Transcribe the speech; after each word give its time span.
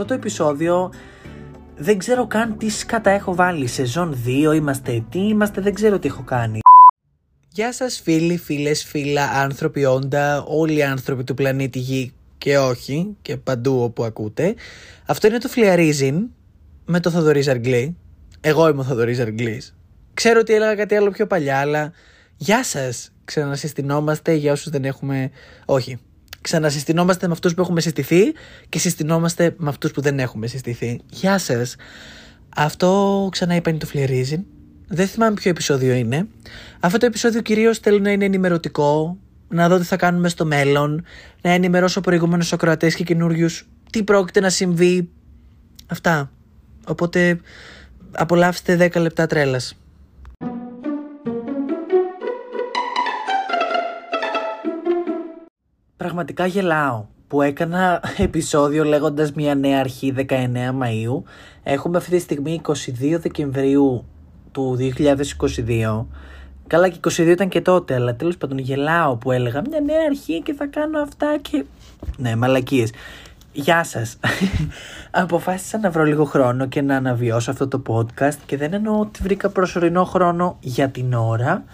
αυτό 0.00 0.14
το 0.14 0.20
επεισόδιο 0.20 0.92
δεν 1.76 1.98
ξέρω 1.98 2.26
καν 2.26 2.58
τι 2.58 2.68
σκατά 2.68 3.10
έχω 3.10 3.34
βάλει. 3.34 3.66
Σεζόν 3.66 4.22
2 4.26 4.54
είμαστε, 4.54 5.04
τι 5.10 5.18
είμαστε, 5.18 5.60
δεν 5.60 5.74
ξέρω 5.74 5.98
τι 5.98 6.08
έχω 6.08 6.22
κάνει. 6.22 6.58
Γεια 7.48 7.72
σας 7.72 8.00
φίλοι, 8.00 8.36
φίλες, 8.36 8.84
φίλα, 8.84 9.30
άνθρωποι 9.30 9.84
όντα, 9.84 10.42
όλοι 10.42 10.76
οι 10.76 10.82
άνθρωποι 10.82 11.24
του 11.24 11.34
πλανήτη 11.34 11.78
Γη 11.78 12.12
και 12.38 12.58
όχι 12.58 13.16
και 13.22 13.36
παντού 13.36 13.82
όπου 13.82 14.04
ακούτε. 14.04 14.54
Αυτό 15.06 15.26
είναι 15.26 15.38
το 15.38 15.48
Φλιαρίζιν 15.48 16.28
με 16.84 17.00
το 17.00 17.10
Θοδωρή 17.10 17.40
Ζαργκλή. 17.40 17.96
Εγώ 18.40 18.68
είμαι 18.68 18.80
ο 18.80 18.84
Θοδωρή 18.84 19.12
Ζαργκλή. 19.12 19.62
Ξέρω 20.14 20.40
ότι 20.40 20.54
έλεγα 20.54 20.74
κάτι 20.74 20.94
άλλο 20.94 21.10
πιο 21.10 21.26
παλιά, 21.26 21.58
αλλά 21.58 21.92
γεια 22.36 22.64
σας. 22.64 23.12
Ξανασυστηνόμαστε 23.24 24.32
για 24.32 24.52
όσους 24.52 24.70
δεν 24.70 24.84
έχουμε. 24.84 25.30
Όχι. 25.64 25.98
Ξανασυστηνόμαστε 26.40 27.26
με 27.26 27.32
αυτούς 27.32 27.54
που 27.54 27.60
έχουμε 27.60 27.80
συστηθεί 27.80 28.22
και 28.68 28.78
συστηνόμαστε 28.78 29.54
με 29.58 29.68
αυτούς 29.68 29.90
που 29.90 30.00
δεν 30.00 30.18
έχουμε 30.18 30.46
συστηθεί. 30.46 31.00
Γεια 31.10 31.38
σας. 31.38 31.76
Αυτό 32.56 33.28
ξανά 33.30 33.54
είπα 33.54 33.70
είναι 33.70 33.78
το 33.78 33.86
Φλιαρίζιν. 33.86 34.44
Δεν 34.88 35.06
θυμάμαι 35.06 35.34
ποιο 35.34 35.50
επεισόδιο 35.50 35.92
είναι. 35.92 36.26
Αυτό 36.80 36.98
το 36.98 37.06
επεισόδιο 37.06 37.40
κυρίως 37.40 37.78
θέλω 37.78 37.98
να 37.98 38.10
είναι 38.10 38.24
ενημερωτικό, 38.24 39.18
να 39.48 39.68
δω 39.68 39.78
τι 39.78 39.84
θα 39.84 39.96
κάνουμε 39.96 40.28
στο 40.28 40.44
μέλλον, 40.44 41.04
να 41.42 41.50
ενημερώσω 41.50 42.00
προηγούμενου 42.00 42.44
ακροατές 42.50 42.94
και 42.94 43.04
καινούριους 43.04 43.68
τι 43.90 44.02
πρόκειται 44.02 44.40
να 44.40 44.50
συμβεί. 44.50 45.08
Αυτά. 45.86 46.30
Οπότε 46.86 47.40
απολαύστε 48.12 48.76
10 48.76 49.00
λεπτά 49.00 49.26
τρέλας. 49.26 49.76
Πραγματικά 55.98 56.46
γελάω 56.46 57.04
που 57.28 57.42
έκανα 57.42 58.02
επεισόδιο 58.16 58.84
λέγοντας 58.84 59.32
μια 59.32 59.54
νέα 59.54 59.80
αρχή 59.80 60.14
19 60.16 60.22
Μαΐου. 60.80 61.22
Έχουμε 61.62 61.96
αυτή 61.96 62.10
τη 62.10 62.18
στιγμή 62.18 62.60
22 62.64 62.74
Δεκεμβρίου 63.20 64.04
του 64.52 64.76
2022. 64.80 66.04
Καλά 66.66 66.88
και 66.88 66.98
22 67.02 67.18
ήταν 67.18 67.48
και 67.48 67.60
τότε, 67.60 67.94
αλλά 67.94 68.14
τέλος 68.14 68.36
πάντων 68.36 68.58
γελάω 68.58 69.16
που 69.16 69.32
έλεγα 69.32 69.62
μια 69.68 69.80
νέα 69.80 70.00
αρχή 70.06 70.42
και 70.42 70.52
θα 70.52 70.66
κάνω 70.66 71.00
αυτά 71.00 71.38
και... 71.42 71.64
Ναι, 72.16 72.36
μαλακίες. 72.36 72.92
Γεια 73.52 73.84
σας. 73.84 74.18
Αποφάσισα 75.10 75.78
να 75.78 75.90
βρω 75.90 76.04
λίγο 76.04 76.24
χρόνο 76.24 76.66
και 76.66 76.82
να 76.82 76.96
αναβιώσω 76.96 77.50
αυτό 77.50 77.68
το 77.68 77.82
podcast 77.86 78.38
και 78.46 78.56
δεν 78.56 78.72
εννοώ 78.72 79.00
ότι 79.00 79.22
βρήκα 79.22 79.48
προσωρινό 79.48 80.04
χρόνο 80.04 80.56
για 80.60 80.88
την 80.88 81.12
ώρα, 81.12 81.64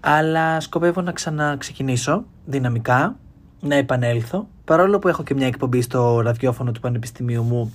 αλλά 0.00 0.60
σκοπεύω 0.60 1.00
να 1.00 1.12
ξαναξεκινήσω 1.12 2.24
δυναμικά, 2.44 3.16
να 3.60 3.74
επανέλθω, 3.74 4.48
παρόλο 4.64 4.98
που 4.98 5.08
έχω 5.08 5.22
και 5.22 5.34
μια 5.34 5.46
εκπομπή 5.46 5.80
στο 5.80 6.20
ραδιόφωνο 6.20 6.72
του 6.72 6.80
Πανεπιστημίου 6.80 7.42
μου. 7.42 7.74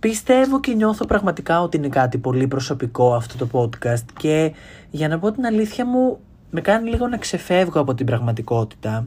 Πιστεύω 0.00 0.60
και 0.60 0.72
νιώθω 0.72 1.06
πραγματικά 1.06 1.62
ότι 1.62 1.76
είναι 1.76 1.88
κάτι 1.88 2.18
πολύ 2.18 2.46
προσωπικό 2.46 3.14
αυτό 3.14 3.46
το 3.46 3.60
podcast 3.60 4.04
και 4.16 4.52
για 4.90 5.08
να 5.08 5.18
πω 5.18 5.32
την 5.32 5.46
αλήθεια 5.46 5.86
μου 5.86 6.18
με 6.50 6.60
κάνει 6.60 6.90
λίγο 6.90 7.06
να 7.06 7.16
ξεφεύγω 7.16 7.80
από 7.80 7.94
την 7.94 8.06
πραγματικότητα. 8.06 9.06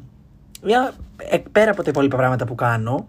Για, 0.64 0.94
πέρα 1.52 1.72
από 1.72 1.84
τα 1.84 1.90
υπόλοιπα 1.90 2.18
πράγματα 2.18 2.46
που 2.46 2.56
κάνω, 2.56 3.08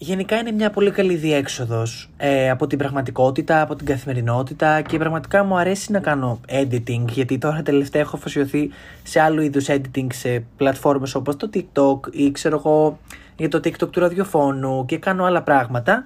Γενικά 0.00 0.36
είναι 0.36 0.52
μια 0.52 0.70
πολύ 0.70 0.90
καλή 0.90 1.14
διέξοδος 1.14 2.10
ε, 2.16 2.50
από 2.50 2.66
την 2.66 2.78
πραγματικότητα, 2.78 3.60
από 3.60 3.74
την 3.74 3.86
καθημερινότητα 3.86 4.80
και 4.80 4.98
πραγματικά 4.98 5.44
μου 5.44 5.56
αρέσει 5.56 5.92
να 5.92 6.00
κάνω 6.00 6.40
editing 6.48 7.04
γιατί 7.10 7.38
τώρα 7.38 7.62
τελευταία 7.62 8.02
έχω 8.02 8.16
αφοσιωθεί 8.16 8.70
σε 9.02 9.20
άλλου 9.20 9.42
είδους 9.42 9.66
editing 9.68 10.06
σε 10.12 10.44
πλατφόρμες 10.56 11.14
όπως 11.14 11.36
το 11.36 11.50
TikTok 11.54 12.14
ή 12.14 12.30
ξέρω 12.30 12.56
εγώ 12.56 12.98
για 13.36 13.48
το 13.48 13.58
TikTok 13.58 13.90
του 13.90 14.00
ραδιοφώνου 14.00 14.84
και 14.84 14.98
κάνω 14.98 15.24
άλλα 15.24 15.42
πράγματα 15.42 16.02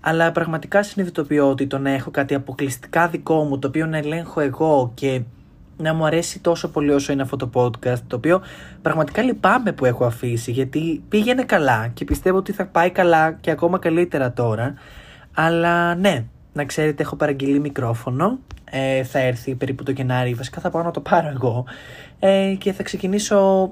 αλλά 0.00 0.32
πραγματικά 0.32 0.82
συνειδητοποιώ 0.82 1.50
ότι 1.50 1.66
το 1.66 1.78
να 1.78 1.90
έχω 1.90 2.10
κάτι 2.10 2.34
αποκλειστικά 2.34 3.08
δικό 3.08 3.44
μου 3.44 3.58
το 3.58 3.68
οποίο 3.68 3.86
να 3.86 3.96
ελέγχω 3.96 4.40
εγώ 4.40 4.90
και 4.94 5.20
να 5.76 5.94
μου 5.94 6.06
αρέσει 6.06 6.40
τόσο 6.40 6.68
πολύ 6.68 6.92
όσο 6.92 7.12
είναι 7.12 7.22
αυτό 7.22 7.36
το 7.36 7.50
podcast, 7.54 8.00
το 8.06 8.16
οποίο 8.16 8.42
πραγματικά 8.82 9.22
λυπάμαι 9.22 9.72
που 9.72 9.84
έχω 9.84 10.04
αφήσει, 10.04 10.50
γιατί 10.50 11.02
πήγαινε 11.08 11.42
καλά 11.42 11.88
και 11.88 12.04
πιστεύω 12.04 12.36
ότι 12.38 12.52
θα 12.52 12.66
πάει 12.66 12.90
καλά 12.90 13.32
και 13.32 13.50
ακόμα 13.50 13.78
καλύτερα 13.78 14.32
τώρα. 14.32 14.74
Αλλά 15.34 15.94
ναι, 15.94 16.24
να 16.52 16.64
ξέρετε, 16.64 17.02
έχω 17.02 17.16
παραγγείλει 17.16 17.60
μικρόφωνο. 17.60 18.38
Ε, 18.70 19.02
θα 19.02 19.18
έρθει 19.18 19.54
περίπου 19.54 19.82
το 19.82 19.90
Γενάρη, 19.90 20.34
βασικά 20.34 20.60
θα 20.60 20.70
πάω 20.70 20.82
να 20.82 20.90
το 20.90 21.00
πάρω 21.00 21.28
εγώ. 21.28 21.64
Ε, 22.18 22.54
και 22.58 22.72
θα 22.72 22.82
ξεκινήσω 22.82 23.70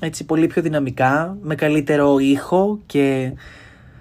έτσι 0.00 0.24
πολύ 0.24 0.46
πιο 0.46 0.62
δυναμικά, 0.62 1.36
με 1.42 1.54
καλύτερο 1.54 2.18
ήχο 2.18 2.78
και 2.86 3.32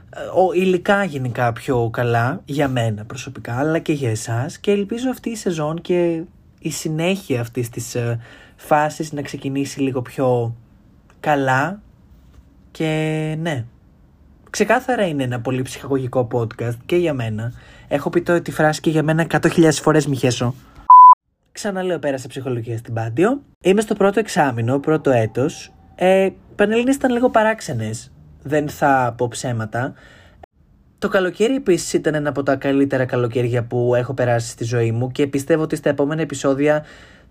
ε, 0.09 0.19
ο, 0.19 0.53
υλικά 0.53 1.03
γενικά 1.03 1.53
πιο 1.53 1.89
καλά 1.93 2.41
για 2.45 2.67
μένα 2.67 3.05
προσωπικά 3.05 3.57
αλλά 3.57 3.79
και 3.79 3.93
για 3.93 4.09
εσάς 4.09 4.57
και 4.57 4.72
ελπίζω 4.72 5.09
αυτή 5.09 5.29
η 5.29 5.35
σεζόν 5.35 5.81
και 5.81 6.22
η 6.65 6.71
συνέχεια 6.71 7.41
αυτής 7.41 7.69
της 7.69 7.95
ε, 7.95 8.19
φάσης 8.55 9.11
να 9.11 9.21
ξεκινήσει 9.21 9.81
λίγο 9.81 10.01
πιο 10.01 10.55
καλά 11.19 11.81
και 12.71 13.35
ναι. 13.41 13.65
Ξεκάθαρα 14.49 15.07
είναι 15.07 15.23
ένα 15.23 15.41
πολύ 15.41 15.61
ψυχαγωγικό 15.61 16.27
podcast 16.31 16.77
και 16.85 16.95
για 16.95 17.13
μένα. 17.13 17.51
Έχω 17.87 18.09
πει 18.09 18.21
το 18.21 18.41
τη 18.41 18.51
φράση 18.51 18.81
και 18.81 18.89
για 18.89 19.03
μένα 19.03 19.27
100.000 19.29 19.69
φορές 19.71 20.07
μη 20.07 20.15
χέσω. 20.15 20.55
Ξαναλέω 21.51 21.99
πέρασα 21.99 22.27
ψυχολογία 22.27 22.77
στην 22.77 22.93
Πάντιο. 22.93 23.41
Είμαι 23.61 23.81
στο 23.81 23.93
πρώτο 23.93 24.19
εξάμεινο, 24.19 24.79
πρώτο 24.79 25.11
έτος. 25.11 25.73
Ε, 25.95 26.29
Πανελλήνες 26.55 26.95
ήταν 26.95 27.11
λίγο 27.11 27.29
παράξενες. 27.29 28.11
Δεν 28.43 28.69
θα 28.69 29.13
πω 29.17 29.27
ψέματα. 29.27 29.93
Το 31.00 31.07
καλοκαίρι 31.07 31.56
επίσης 31.56 31.94
ήταν 31.94 32.13
ένα 32.16 32.29
από 32.29 32.44
τα 32.44 32.56
καλύτερα 32.56 33.06
καλοκαίρια 33.06 33.63
που 33.63 33.95
έχω 33.95 34.13
περάσει 34.13 34.50
στη 34.50 34.63
ζωή 34.63 34.91
μου 34.91 35.11
και 35.11 35.28
πιστεύω 35.28 35.63
ότι 35.63 35.75
στα 35.75 35.89
επόμενα 35.89 36.22
επεισόδια 36.22 36.85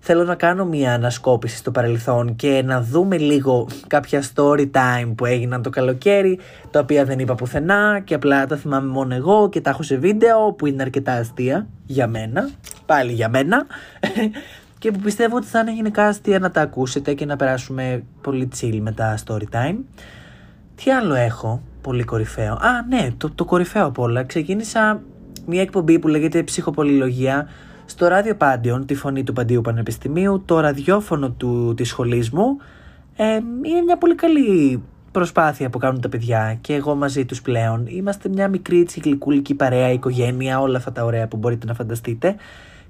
θέλω 0.07 0.25
να 0.25 0.35
κάνω 0.35 0.65
μια 0.65 0.95
ανασκόπηση 0.95 1.57
στο 1.57 1.71
παρελθόν 1.71 2.37
και 2.37 2.63
να 2.65 2.83
δούμε 2.83 3.19
λίγο 3.19 3.69
κάποια 3.87 4.23
story 4.35 4.71
time 4.71 5.13
που 5.15 5.25
έγιναν 5.27 5.63
το 5.63 5.71
καλοκαίρι, 5.71 6.39
τα 6.71 6.81
οποία 6.81 7.05
δεν 7.05 7.19
είπα 7.19 7.35
πουθενά 7.35 8.01
και 8.05 8.15
απλά 8.15 8.47
τα 8.47 8.57
θυμάμαι 8.57 8.89
μόνο 8.89 9.15
εγώ 9.15 9.49
και 9.49 9.61
τα 9.61 9.71
έχω 9.71 9.83
σε 9.83 9.97
βίντεο 9.97 10.53
που 10.53 10.67
είναι 10.67 10.83
αρκετά 10.83 11.13
αστεία 11.13 11.67
για 11.87 12.07
μένα, 12.07 12.51
πάλι 12.87 13.13
για 13.13 13.29
μένα 13.29 13.67
και 14.79 14.91
που 14.91 14.99
πιστεύω 14.99 15.37
ότι 15.37 15.47
θα 15.47 15.59
είναι 15.61 15.75
γενικά 15.75 16.07
αστεία 16.07 16.39
να 16.39 16.51
τα 16.51 16.61
ακούσετε 16.61 17.15
και 17.15 17.25
να 17.25 17.37
περάσουμε 17.37 18.05
πολύ 18.21 18.49
chill 18.61 18.79
με 18.81 18.93
τα 18.93 19.19
story 19.27 19.45
time. 19.53 19.77
Τι 20.75 20.91
άλλο 20.91 21.15
έχω, 21.15 21.63
πολύ 21.84 22.05
κορυφαίο. 22.05 22.53
Α, 22.53 22.83
ναι, 22.89 23.09
το, 23.17 23.31
το 23.34 23.45
κορυφαίο 23.45 23.87
απ' 23.87 23.99
όλα. 23.99 24.25
Ξεκίνησα 24.25 25.03
μια 25.47 25.61
εκπομπή 25.61 25.99
που 25.99 26.09
λέγεται 26.09 26.43
Ψυχοπολιλογία 26.43 27.49
στο 27.84 28.06
ράδιο 28.06 28.34
Πάντιον, 28.34 28.87
τη 28.87 28.95
φωνή 28.95 29.25
του 29.25 29.33
Παντίου 29.33 29.61
Πανεπιστημίου, 29.61 30.43
το 30.44 30.61
ραδιόφωνο 30.61 31.31
του, 31.31 31.75
της 31.77 31.89
σχολής 31.89 32.31
μου. 32.31 32.56
Ε, 33.17 33.34
είναι 33.62 33.81
μια 33.84 33.97
πολύ 33.99 34.15
καλή 34.15 34.83
προσπάθεια 35.12 35.71
που 35.71 35.78
κάνουν 35.78 36.00
τα 36.00 36.09
παιδιά 36.09 36.59
και 36.61 36.75
εγώ 36.75 36.94
μαζί 36.94 37.25
τους 37.25 37.43
πλέον. 37.43 37.87
Είμαστε 37.87 38.28
μια 38.28 38.49
μικρή 38.49 38.84
τσικλικούλικη 38.84 39.55
παρέα, 39.55 39.91
οικογένεια, 39.91 40.61
όλα 40.61 40.77
αυτά 40.77 40.93
τα 40.93 41.05
ωραία 41.05 41.28
που 41.28 41.37
μπορείτε 41.37 41.67
να 41.67 41.75
φανταστείτε. 41.75 42.37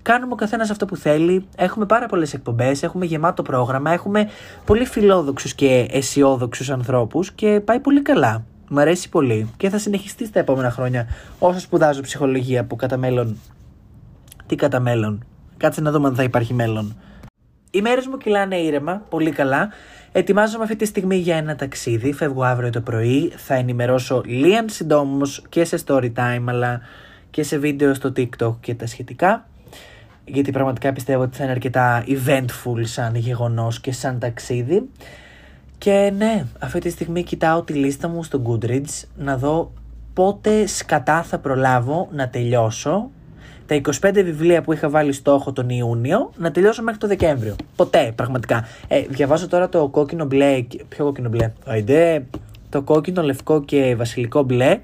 Κάνουμε 0.02 0.32
ο 0.32 0.36
καθένας 0.36 0.70
αυτό 0.70 0.84
που 0.86 0.96
θέλει. 0.96 1.46
Έχουμε 1.56 1.86
πάρα 1.86 2.06
πολλές 2.06 2.34
εκπομπές. 2.34 2.82
Έχουμε 2.82 3.04
γεμάτο 3.04 3.42
πρόγραμμα. 3.42 3.90
Έχουμε 3.90 4.28
πολύ 4.64 4.84
φιλόδοξους 4.84 5.54
και 5.54 5.86
αισιόδοξους 5.90 6.70
ανθρώπους 6.70 7.32
και 7.32 7.60
πάει 7.64 7.80
πολύ 7.80 8.02
καλά. 8.02 8.44
Μ' 8.68 8.78
αρέσει 8.78 9.08
πολύ 9.08 9.50
και 9.56 9.68
θα 9.68 9.78
συνεχιστεί 9.78 10.26
στα 10.26 10.38
επόμενα 10.38 10.70
χρόνια 10.70 11.06
όσο 11.38 11.60
σπουδάζω 11.60 12.00
ψυχολογία 12.00 12.64
που 12.64 12.76
κατά 12.76 12.96
μέλλον. 12.96 13.38
Τι 14.46 14.54
κατά 14.54 14.80
μέλλον; 14.80 15.24
Κάτσε 15.56 15.80
να 15.80 15.90
δούμε 15.90 16.08
αν 16.08 16.14
θα 16.14 16.22
υπάρχει 16.22 16.54
μέλλον. 16.54 16.96
Οι 17.70 17.80
μέρες 17.80 18.06
μου 18.06 18.16
κυλάνε 18.16 18.56
ήρεμα, 18.56 19.02
πολύ 19.08 19.30
καλά. 19.30 19.68
Ετοιμάζομαι 20.12 20.62
αυτή 20.62 20.76
τη 20.76 20.84
στιγμή 20.84 21.16
για 21.16 21.36
ένα 21.36 21.56
ταξίδι. 21.56 22.12
Φεύγω 22.12 22.42
αύριο 22.42 22.70
το 22.70 22.80
πρωί. 22.80 23.32
Θα 23.36 23.54
ενημερώσω 23.54 24.22
λίγαν 24.26 24.68
συντόμως 24.68 25.42
και 25.48 25.64
σε 25.64 25.78
story 25.86 26.12
time 26.16 26.44
αλλά 26.46 26.80
και 27.30 27.42
σε 27.42 27.58
βίντεο 27.58 27.94
στο 27.94 28.12
TikTok 28.16 28.54
και 28.60 28.74
τα 28.74 28.86
σχετικά. 28.86 29.48
Γιατί 30.24 30.50
πραγματικά 30.50 30.92
πιστεύω 30.92 31.22
ότι 31.22 31.36
θα 31.36 31.42
είναι 31.42 31.52
αρκετά 31.52 32.04
eventful 32.06 32.80
σαν 32.82 33.14
γεγονός 33.14 33.80
και 33.80 33.92
σαν 33.92 34.18
ταξίδι. 34.18 34.88
Και 35.84 36.12
ναι, 36.16 36.46
αυτή 36.58 36.80
τη 36.80 36.90
στιγμή 36.90 37.22
κοιτάω 37.22 37.62
τη 37.62 37.72
λίστα 37.72 38.08
μου 38.08 38.22
στο 38.22 38.42
Goodreads 38.46 39.02
να 39.16 39.36
δω 39.36 39.72
πότε 40.14 40.66
σκατά 40.66 41.22
θα 41.22 41.38
προλάβω 41.38 42.08
να 42.12 42.28
τελειώσω 42.28 43.10
τα 43.66 43.80
25 44.00 44.12
βιβλία 44.14 44.62
που 44.62 44.72
είχα 44.72 44.88
βάλει 44.88 45.12
στόχο 45.12 45.52
τον 45.52 45.68
Ιούνιο 45.68 46.30
να 46.36 46.50
τελειώσω 46.50 46.82
μέχρι 46.82 47.00
το 47.00 47.06
Δεκέμβριο. 47.06 47.56
Ποτέ, 47.76 48.12
πραγματικά. 48.14 48.66
Ε, 48.88 49.00
διαβάζω 49.08 49.48
τώρα 49.48 49.68
το 49.68 49.88
κόκκινο 49.88 50.24
μπλε. 50.24 50.66
Ποιο 50.88 51.04
κόκκινο 51.04 51.28
μπλε; 51.28 51.52
Αϊντε, 51.64 52.26
το 52.68 52.82
κόκκινο, 52.82 53.22
λευκό 53.22 53.62
και 53.62 53.94
βασιλικό 53.96 54.42
μπλε. 54.42 54.80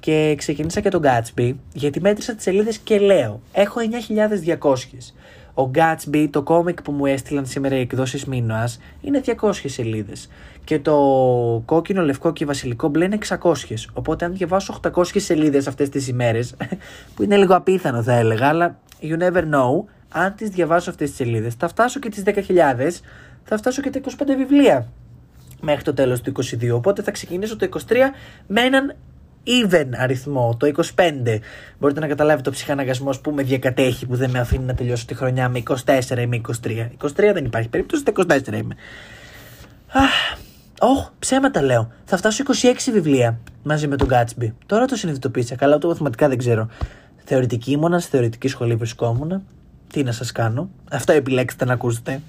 Και 0.00 0.34
ξεκίνησα 0.38 0.80
και 0.80 0.88
τον 0.88 1.02
Gatsby 1.04 1.54
γιατί 1.72 2.00
μέτρησα 2.00 2.34
τις 2.34 2.42
σελίδες 2.42 2.78
και 2.78 2.98
λέω 2.98 3.40
έχω 3.52 3.80
9.200. 4.58 4.74
Ο 5.54 5.70
Gatsby, 5.74 6.28
το 6.30 6.42
κόμικ 6.42 6.82
που 6.82 6.92
μου 6.92 7.06
έστειλαν 7.06 7.46
σήμερα 7.46 7.76
οι 7.76 7.80
εκδόσεις 7.80 8.24
Μίνωας, 8.24 8.80
είναι 9.00 9.20
200 9.40 9.52
σελίδες. 9.52 10.28
Και 10.64 10.78
το 10.78 10.96
κόκκινο, 11.64 12.02
λευκό 12.02 12.32
και 12.32 12.44
βασιλικό 12.44 12.88
μπλε 12.88 13.04
είναι 13.04 13.18
600. 13.28 13.88
Οπότε 13.92 14.24
αν 14.24 14.32
διαβάσω 14.32 14.80
800 14.92 15.04
σελίδες 15.14 15.66
αυτές 15.66 15.88
τις 15.88 16.08
ημέρες, 16.08 16.54
που 17.14 17.22
είναι 17.22 17.36
λίγο 17.36 17.56
απίθανο 17.56 18.02
θα 18.02 18.12
έλεγα, 18.12 18.48
αλλά 18.48 18.78
you 19.02 19.18
never 19.18 19.42
know, 19.42 19.84
αν 20.08 20.34
τις 20.34 20.48
διαβάσω 20.48 20.90
αυτές 20.90 21.08
τις 21.08 21.16
σελίδες, 21.16 21.54
θα 21.54 21.68
φτάσω 21.68 22.00
και 22.00 22.08
τις 22.08 22.22
10.000, 22.26 23.02
θα 23.44 23.56
φτάσω 23.56 23.82
και 23.82 23.90
τα 23.90 24.00
25 24.00 24.10
βιβλία 24.36 24.88
μέχρι 25.60 25.82
το 25.82 25.94
τέλος 25.94 26.20
του 26.20 26.32
22. 26.36 26.70
Οπότε 26.72 27.02
θα 27.02 27.10
ξεκινήσω 27.10 27.56
το 27.56 27.68
23 27.88 27.94
με 28.46 28.60
έναν 28.60 28.96
even 29.46 29.86
αριθμό, 29.96 30.56
το 30.56 30.72
25. 30.96 31.38
Μπορείτε 31.78 32.00
να 32.00 32.06
καταλάβετε 32.06 32.42
το 32.42 32.50
ψυχαναγκασμό 32.50 33.10
που 33.22 33.30
με 33.30 33.42
διακατέχει, 33.42 34.06
που 34.06 34.16
δεν 34.16 34.30
με 34.30 34.38
αφήνει 34.38 34.64
να 34.64 34.74
τελειώσω 34.74 35.06
τη 35.06 35.14
χρονιά 35.14 35.48
με 35.48 35.62
24 35.84 36.18
ή 36.18 36.26
με 36.26 36.40
23. 36.48 36.88
23 36.98 37.10
δεν 37.16 37.44
υπάρχει 37.44 37.68
περίπτωση, 37.68 38.04
τα 38.04 38.12
24 38.16 38.46
είμαι. 38.46 38.76
Αχ, 39.92 40.38
oh, 40.80 41.10
ψέματα 41.18 41.62
λέω. 41.62 41.92
Θα 42.04 42.16
φτάσω 42.16 42.44
26 42.62 42.74
βιβλία 42.92 43.38
μαζί 43.62 43.88
με 43.88 43.96
τον 43.96 44.08
Gatsby. 44.10 44.52
Τώρα 44.66 44.84
το 44.84 44.96
συνειδητοποίησα. 44.96 45.54
Καλά, 45.54 45.78
το 45.78 45.88
μαθηματικά 45.88 46.28
δεν 46.28 46.38
ξέρω. 46.38 46.68
Θεωρητική 47.24 47.70
ήμουνα, 47.70 47.98
στη 47.98 48.10
θεωρητική 48.10 48.48
σχολή 48.48 48.74
βρισκόμουν. 48.74 49.42
Τι 49.92 50.02
να 50.02 50.12
σας 50.12 50.32
κάνω. 50.32 50.70
Αυτό 50.90 51.12
επιλέξετε 51.12 51.64
να 51.64 51.72
ακούσετε. 51.72 52.20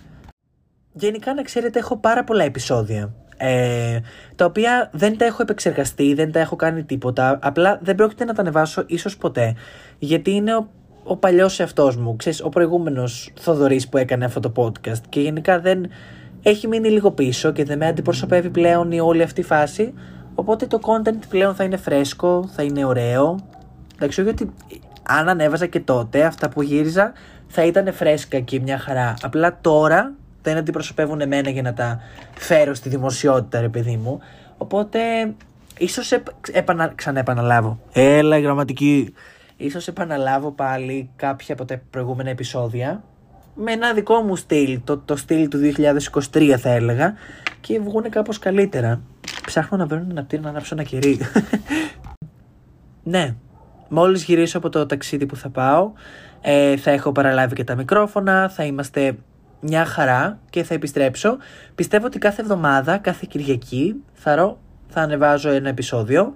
Γενικά 0.94 1.34
να 1.34 1.42
ξέρετε 1.42 1.80
έχω 1.80 1.98
πάρα 1.98 2.24
πολλά 2.24 2.44
επεισόδια 2.44 3.14
ε, 3.46 4.00
τα 4.36 4.46
οποία 4.46 4.90
δεν 4.94 5.18
τα 5.18 5.26
έχω 5.26 5.42
επεξεργαστεί, 5.42 6.14
δεν 6.14 6.32
τα 6.32 6.40
έχω 6.40 6.56
κάνει 6.56 6.84
τίποτα, 6.84 7.40
απλά 7.42 7.80
δεν 7.82 7.96
πρόκειται 7.96 8.26
να 8.26 8.34
τα 8.34 8.42
ανεβάσω 8.42 8.84
ίσως 8.88 9.18
ποτέ, 9.18 9.56
γιατί 10.00 10.32
είναι 10.32 10.56
ο, 10.56 10.70
ο 11.04 11.18
παλιός 11.18 11.60
εαυτός 11.60 11.98
μου, 11.98 12.16
ξέρεις, 12.16 12.44
ο 12.44 12.50
προηγούμενος 12.50 13.32
Θοδωρής 13.40 13.90
που 13.90 13.98
έκανε 13.98 14.26
αυτό 14.26 14.40
το 14.40 14.52
podcast 14.56 15.02
και 15.10 15.20
γενικά 15.20 15.60
δεν 15.60 15.86
έχει 16.42 16.68
μείνει 16.68 16.90
λίγο 16.90 17.12
πίσω 17.12 17.52
και 17.52 17.64
δεν 17.64 17.78
με 17.78 17.88
αντιπροσωπεύει 17.88 18.50
πλέον 18.50 18.92
η 18.92 19.00
όλη 19.00 19.22
αυτή 19.22 19.42
η 19.42 19.44
φάση, 19.44 19.94
οπότε 20.36 20.68
το 20.68 20.80
content 20.82 21.20
πλέον 21.30 21.56
θα 21.56 21.64
είναι 21.64 21.78
φρέσκο, 21.78 22.50
θα 22.56 22.64
είναι 22.64 22.86
ωραίο, 22.86 23.40
εντάξει, 23.96 24.24
γιατί 24.24 24.54
αν 25.04 25.30
ανέβαζα 25.30 25.66
και 25.66 25.80
τότε 25.80 26.24
αυτά 26.24 26.50
που 26.50 26.62
γύριζα 26.62 27.14
θα 27.48 27.66
ήταν 27.66 27.94
φρέσκα 27.94 28.40
και 28.40 28.60
μια 28.60 28.78
χαρά, 28.78 29.14
απλά 29.22 29.58
τώρα 29.62 30.14
δεν 30.44 30.58
αντιπροσωπεύουν 30.58 31.22
εμένα 31.22 31.50
για 31.50 31.62
να 31.62 31.74
τα 31.74 32.00
φέρω 32.36 32.74
στη 32.74 32.90
δημοσιότητα, 32.90 33.62
ρε 33.62 33.70
παιδί 33.70 33.98
μου. 33.98 34.20
Οπότε, 34.58 35.00
ίσως 35.78 36.12
επανα... 36.52 36.92
ξαναεπαναλάβω. 36.96 37.80
Έλα, 37.94 38.38
η 38.38 38.42
γραμματική. 38.42 39.14
Ίσως 39.58 39.88
επαναλάβω 39.88 40.52
πάλι 40.52 41.10
κάποια 41.16 41.54
από 41.54 41.66
τα 41.66 41.82
προηγούμενα 41.90 42.30
επεισόδια 42.30 43.04
με 43.56 43.72
ένα 43.72 43.94
δικό 43.94 44.22
μου 44.22 44.36
στυλ, 44.36 44.80
το, 44.84 44.98
το 44.98 45.16
στυλ 45.16 45.48
του 45.48 45.60
2023 46.34 46.56
θα 46.58 46.70
έλεγα 46.70 47.14
και 47.62 47.80
βγουν 47.80 48.10
κάπως 48.10 48.40
καλύτερα. 48.40 49.02
Ψάχνω 49.46 49.78
να 49.78 49.86
βρω 49.86 50.06
ένα 50.10 50.28
να 50.42 50.50
ανάψω 50.50 50.76
ένα 50.76 50.84
κερί. 50.84 51.20
ναι, 53.04 53.36
μόλις 53.90 54.24
γυρίσω 54.24 54.58
από 54.58 54.70
το 54.70 54.86
ταξίδι 54.86 55.26
που 55.26 55.36
θα 55.36 55.50
πάω 55.50 55.92
ε, 56.42 56.78
θα 56.78 56.92
έχω 56.92 57.12
παραλάβει 57.12 57.56
και 57.56 57.64
τα 57.64 57.76
μικρόφωνα, 57.76 58.50
θα 58.50 58.64
είμαστε 58.64 59.16
μια 59.64 59.86
χαρά 59.86 60.40
και 60.50 60.64
θα 60.64 60.74
επιστρέψω. 60.74 61.38
Πιστεύω 61.76 62.06
ότι 62.06 62.20
κάθε 62.20 62.42
εβδομάδα, 62.42 62.98
κάθε 62.98 63.26
Κυριακή 63.30 63.96
θα, 64.14 64.36
ρω, 64.36 64.58
θα 64.88 65.02
ανεβάζω 65.02 65.50
ένα 65.50 65.70
επεισόδιο. 65.70 66.34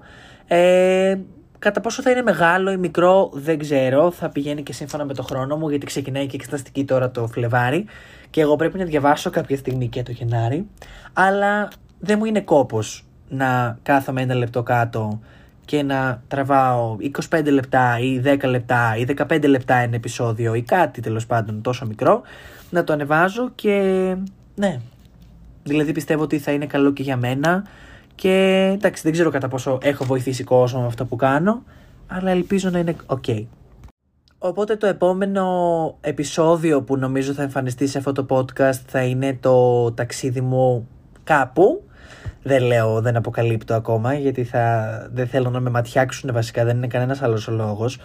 Ε, 0.47 1.17
κατά 1.59 1.81
πόσο 1.81 2.01
θα 2.01 2.11
είναι 2.11 2.21
μεγάλο 2.21 2.71
ή 2.71 2.77
μικρό 2.77 3.29
δεν 3.33 3.59
ξέρω, 3.59 4.11
θα 4.11 4.29
πηγαίνει 4.29 4.63
και 4.63 4.73
σύμφωνα 4.73 5.05
με 5.05 5.13
το 5.13 5.23
χρόνο 5.23 5.57
μου 5.57 5.69
γιατί 5.69 5.85
ξεκινάει 5.85 6.25
και 6.25 6.35
εξεταστική 6.35 6.85
τώρα 6.85 7.11
το 7.11 7.27
Φλεβάρι 7.27 7.85
και 8.29 8.41
εγώ 8.41 8.55
πρέπει 8.55 8.77
να 8.77 8.85
διαβάσω 8.85 9.29
κάποια 9.29 9.57
στιγμή 9.57 9.87
και 9.87 10.03
το 10.03 10.11
Γενάρη 10.11 10.67
αλλά 11.13 11.67
δεν 11.99 12.17
μου 12.17 12.25
είναι 12.25 12.41
κόπος 12.41 13.05
να 13.29 13.77
κάθομαι 13.83 14.21
ένα 14.21 14.35
λεπτό 14.35 14.63
κάτω 14.63 15.19
και 15.67 15.83
να 15.83 16.21
τραβάω 16.27 16.95
25 17.29 17.45
λεπτά 17.45 17.99
ή 17.99 18.21
10 18.25 18.43
λεπτά 18.43 18.95
ή 18.97 19.05
15 19.29 19.47
λεπτά 19.47 19.75
ένα 19.75 19.95
επεισόδιο 19.95 20.53
ή 20.53 20.61
κάτι 20.61 21.01
τέλος 21.01 21.25
πάντων 21.25 21.61
τόσο 21.61 21.85
μικρό 21.85 22.21
να 22.69 22.83
το 22.83 22.93
ανεβάζω 22.93 23.49
και 23.55 23.75
ναι. 24.55 24.79
Δηλαδή 25.63 25.91
πιστεύω 25.91 26.23
ότι 26.23 26.39
θα 26.39 26.51
είναι 26.51 26.65
καλό 26.65 26.91
και 26.91 27.03
για 27.03 27.17
μένα 27.17 27.63
και 28.15 28.69
εντάξει 28.73 29.03
δεν 29.03 29.11
ξέρω 29.11 29.29
κατά 29.29 29.47
πόσο 29.47 29.77
έχω 29.81 30.05
βοηθήσει 30.05 30.43
κόσμο 30.43 30.79
με 30.79 30.85
αυτό 30.85 31.05
που 31.05 31.15
κάνω 31.15 31.63
αλλά 32.07 32.31
ελπίζω 32.31 32.69
να 32.69 32.79
είναι 32.79 32.95
ok. 33.07 33.45
Οπότε 34.37 34.75
το 34.75 34.87
επόμενο 34.87 35.45
επεισόδιο 36.01 36.81
που 36.81 36.97
νομίζω 36.97 37.33
θα 37.33 37.41
εμφανιστεί 37.41 37.87
σε 37.87 37.97
αυτό 37.97 38.11
το 38.11 38.25
podcast 38.29 38.81
θα 38.85 39.03
είναι 39.03 39.37
το 39.39 39.91
ταξίδι 39.91 40.41
μου 40.41 40.87
κάπου. 41.23 41.83
Δεν 42.47 42.63
λέω, 42.63 43.01
δεν 43.01 43.15
αποκαλύπτω 43.15 43.73
ακόμα 43.73 44.13
γιατί 44.13 44.43
θα, 44.43 45.07
δεν 45.13 45.27
θέλω 45.27 45.49
να 45.49 45.59
με 45.59 45.69
ματιάξουν 45.69 46.29
βασικά, 46.33 46.65
δεν 46.65 46.75
είναι 46.75 46.87
κανένας 46.87 47.21
άλλος 47.21 47.47
ο 47.47 47.51
λόγος. 47.51 47.97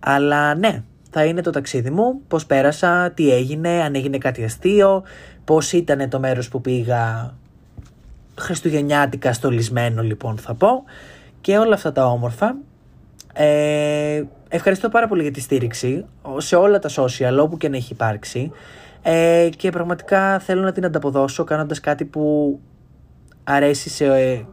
Αλλά 0.00 0.54
ναι, 0.54 0.82
θα 1.10 1.24
είναι 1.24 1.40
το 1.40 1.50
ταξίδι 1.50 1.90
μου, 1.90 2.20
πώς 2.28 2.46
πέρασα, 2.46 3.10
τι 3.10 3.32
έγινε, 3.32 3.68
αν 3.68 3.94
έγινε 3.94 4.18
κάτι 4.18 4.44
αστείο, 4.44 5.02
πώς 5.44 5.72
ήταν 5.72 6.08
το 6.08 6.18
μέρος 6.18 6.48
που 6.48 6.60
πήγα 6.60 7.34
χριστουγεννιάτικα 8.38 9.32
στολισμένο 9.32 10.02
λοιπόν 10.02 10.38
θα 10.38 10.54
πω 10.54 10.84
και 11.40 11.58
όλα 11.58 11.74
αυτά 11.74 11.92
τα 11.92 12.06
όμορφα. 12.06 12.56
Ε, 13.32 14.22
ευχαριστώ 14.48 14.88
πάρα 14.88 15.08
πολύ 15.08 15.22
για 15.22 15.30
τη 15.30 15.40
στήριξη 15.40 16.04
σε 16.36 16.56
όλα 16.56 16.78
τα 16.78 16.90
social 16.96 17.38
όπου 17.40 17.56
και 17.56 17.68
να 17.68 17.76
έχει 17.76 17.92
υπάρξει 17.92 18.50
ε, 19.02 19.48
και 19.56 19.70
πραγματικά 19.70 20.38
θέλω 20.38 20.62
να 20.62 20.72
την 20.72 20.84
ανταποδώσω 20.84 21.44
κάνοντας 21.44 21.80
κάτι 21.80 22.04
που 22.04 22.58
αρέσει 23.44 23.88
σε 23.88 24.04
ε, 24.04 24.44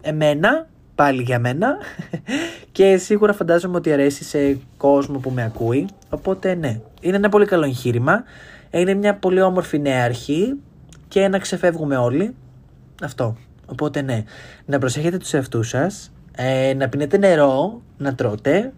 εμένα 0.00 0.66
πάλι 0.94 1.22
για 1.22 1.38
μένα 1.38 1.76
και 2.72 2.96
σίγουρα 2.96 3.32
φαντάζομαι 3.32 3.76
ότι 3.76 3.92
αρέσει 3.92 4.24
σε 4.24 4.58
κόσμο 4.76 5.18
που 5.18 5.30
με 5.30 5.44
ακούει. 5.44 5.88
Οπότε 6.08 6.54
ναι, 6.54 6.80
είναι 7.00 7.16
ένα 7.16 7.28
πολύ 7.28 7.46
καλό 7.46 7.64
εγχείρημα. 7.64 8.24
Είναι 8.70 8.94
μια 8.94 9.14
πολύ 9.14 9.40
όμορφη 9.40 9.78
νέα 9.78 10.04
αρχή 10.04 10.54
και 11.08 11.28
να 11.28 11.38
ξεφεύγουμε 11.38 11.96
όλοι. 11.96 12.34
Αυτό. 13.02 13.36
Οπότε 13.66 14.02
ναι, 14.02 14.24
να 14.66 14.78
προσέχετε 14.78 15.16
τους 15.16 15.32
εαυτούς 15.32 15.68
σας, 15.68 16.12
ε, 16.36 16.74
να 16.74 16.88
πίνετε 16.88 17.18
νερό, 17.18 17.82
να 17.96 18.14
τρώτε 18.14 18.72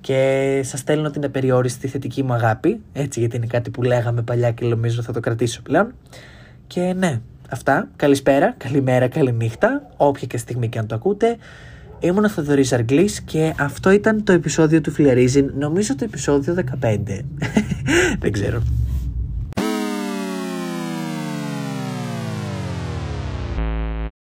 και 0.00 0.60
σας 0.64 0.80
στέλνω 0.80 1.10
την 1.10 1.24
απεριόριστη 1.24 1.88
θετική 1.88 2.22
μου 2.22 2.32
αγάπη, 2.32 2.80
έτσι 2.92 3.20
γιατί 3.20 3.36
είναι 3.36 3.46
κάτι 3.46 3.70
που 3.70 3.82
λέγαμε 3.82 4.22
παλιά 4.22 4.50
και 4.50 4.66
νομίζω 4.66 5.02
θα 5.02 5.12
το 5.12 5.20
κρατήσω 5.20 5.62
πλέον. 5.62 5.94
Και 6.66 6.80
ναι, 6.80 7.20
Αυτά. 7.50 7.88
Καλησπέρα, 7.96 8.54
καλημέρα, 8.58 9.08
καληνύχτα, 9.08 9.90
όποια 9.96 10.26
και 10.26 10.38
στιγμή 10.38 10.68
και 10.68 10.78
αν 10.78 10.86
το 10.86 10.94
ακούτε. 10.94 11.36
Ήμουν 12.00 12.24
ο 12.24 12.28
Θοδωρής 12.28 12.72
Αργλής 12.72 13.20
και 13.20 13.54
αυτό 13.58 13.90
ήταν 13.90 14.24
το 14.24 14.32
επεισόδιο 14.32 14.80
του 14.80 14.90
Φιλιαρίζιν, 14.90 15.52
νομίζω 15.58 15.96
το 15.96 16.04
επεισόδιο 16.04 16.54
15. 16.82 16.96
Δεν 18.20 18.32
ξέρω. 18.32 18.62